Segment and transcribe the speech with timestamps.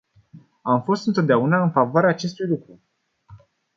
[0.61, 2.81] Am fost întotdeauna în favoarea acestui lucru.